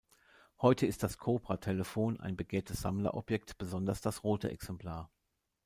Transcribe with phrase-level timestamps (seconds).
[0.59, 5.11] Heute ist das Kobra-Telefon ein begehrtes Sammlerobjekt, besonders das rote Exemplar.